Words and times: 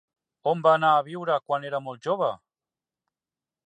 On 0.51 0.63
va 0.67 0.71
anar 0.77 0.89
a 0.95 1.03
viure 1.11 1.37
quan 1.51 1.69
era 1.71 1.85
molt 1.89 2.05
jove? 2.11 2.35